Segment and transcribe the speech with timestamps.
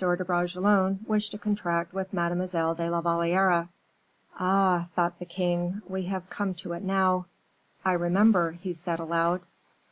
[0.00, 3.68] de Bragelonne wished to contract with Mademoiselle de la Valliere."
[4.38, 7.26] "Ah!" thought the king, "we have come to it now.
[7.84, 9.40] I remember," he said, aloud.